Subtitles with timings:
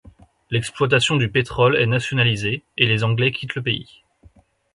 [0.49, 4.01] L'exploitation du pétrole est nationalisée et les Anglais quittent le pays.